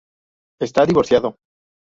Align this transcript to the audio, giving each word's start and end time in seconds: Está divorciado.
Está 0.59 0.87
divorciado. 0.87 1.37